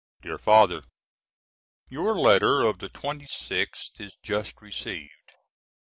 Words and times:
DEAR 0.23 0.39
FATHER: 0.39 0.81
Your 1.87 2.17
letter 2.17 2.61
of 2.63 2.79
the 2.79 2.89
26th 2.89 3.99
is 3.99 4.17
just 4.23 4.59
received. 4.59 5.35